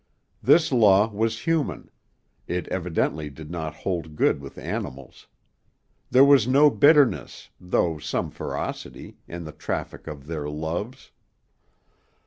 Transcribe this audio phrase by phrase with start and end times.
[0.41, 1.91] This law was human;
[2.47, 5.27] it evidently did not hold good with animals.
[6.09, 11.11] There was no bitterness, though some ferocity, in the traffic of their loves.